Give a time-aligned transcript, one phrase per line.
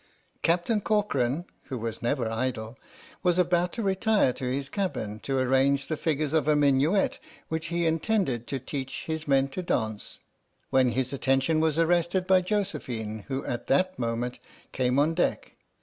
[0.41, 2.75] Captain Corcoran (who was never idle)
[3.21, 7.67] was about to retire to his cabin to arrange the figures of a minuet which
[7.67, 10.17] he intended to teach his men to dance,
[10.71, 14.39] when his attention was arrested by Josephine, who at that moment
[14.71, 15.53] came on deck.